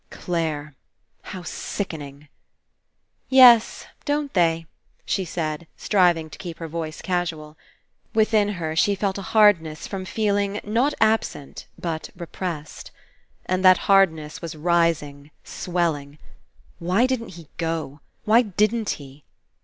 [0.09, 0.75] Clare!
[1.21, 2.27] How sickening!
[3.29, 4.65] *'Yes, don't they?"
[5.05, 7.55] she said, striving to keep her voice casual.
[8.15, 12.89] Within her she felt a hardness from feeling, not absent, but re pressed.
[13.45, 16.17] And that hardness was rising, swell ing.
[16.79, 17.99] Why didn't he go?
[18.25, 19.23] Why didn't he?